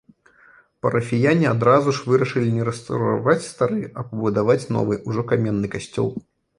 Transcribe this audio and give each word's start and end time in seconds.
Парафіяне 0.85 1.45
адразу 1.55 1.93
ж 1.99 2.09
вырашалі 2.13 2.49
не 2.57 2.63
рэстаўраваць 2.71 3.39
стары, 3.53 3.79
а 3.97 4.09
пабудаваць 4.11 4.61
новы, 4.75 5.03
ужо 5.11 5.21
каменны 5.33 5.67
касцёл. 5.79 6.09